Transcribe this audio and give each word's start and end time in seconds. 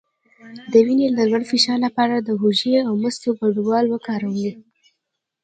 د 0.71 0.73
وینې 0.85 1.07
د 1.17 1.19
لوړ 1.29 1.43
فشار 1.51 1.77
لپاره 1.85 2.15
د 2.17 2.29
هوږې 2.39 2.75
او 2.87 2.93
مستو 3.01 3.29
ګډول 3.39 3.85
وکاروئ 3.89 4.49